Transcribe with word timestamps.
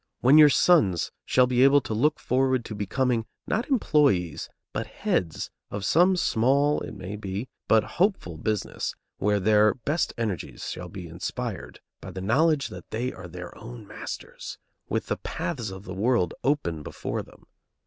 when 0.21 0.35
your 0.39 0.49
sons 0.49 1.11
shall 1.27 1.45
be 1.45 1.63
able 1.63 1.79
to 1.79 1.93
look 1.93 2.17
forward 2.19 2.65
to 2.65 2.73
becoming, 2.73 3.27
not 3.45 3.69
employees, 3.69 4.49
but 4.73 4.87
heads 4.87 5.51
of 5.69 5.85
some 5.85 6.15
small, 6.17 6.79
it 6.79 6.95
may 6.95 7.15
be, 7.15 7.47
but 7.67 7.83
hopeful, 7.83 8.35
business, 8.35 8.95
where 9.19 9.39
their 9.39 9.75
best 9.75 10.11
energies 10.17 10.67
shall 10.67 10.89
be 10.89 11.07
inspired 11.07 11.81
by 11.99 12.09
the 12.09 12.19
knowledge 12.19 12.69
that 12.69 12.89
they 12.89 13.13
are 13.13 13.27
their 13.27 13.55
own 13.55 13.85
masters, 13.85 14.57
with 14.89 15.05
the 15.05 15.17
paths 15.17 15.69
of 15.69 15.83
the 15.83 15.93
world 15.93 16.33
open 16.43 16.81
before 16.81 17.21
them? 17.21 17.45